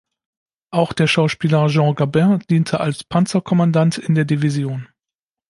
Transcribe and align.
Auch 0.71 0.93
der 0.93 1.05
Schauspieler 1.05 1.67
Jean 1.67 1.93
Gabin 1.93 2.39
diente 2.49 2.79
als 2.79 3.03
Panzerkommandant 3.03 3.99
in 3.99 4.15
der 4.15 4.25
Division. 4.25 4.87